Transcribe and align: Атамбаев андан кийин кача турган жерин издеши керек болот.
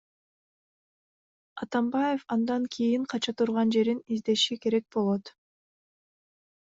Атамбаев 1.65 2.21
андан 2.37 2.65
кийин 2.77 3.05
кача 3.11 3.35
турган 3.43 3.75
жерин 3.77 4.01
издеши 4.17 4.61
керек 4.65 4.89
болот. 4.97 5.35